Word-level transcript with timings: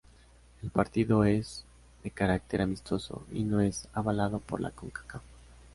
El 0.63 0.71
partido 0.71 1.25
es 1.25 1.63
de 2.03 2.09
carácter 2.09 2.63
amistoso 2.63 3.23
y 3.31 3.43
no 3.43 3.61
es 3.61 3.87
avalado 3.93 4.39
por 4.39 4.59
la 4.59 4.71
Concacaf. 4.71 5.21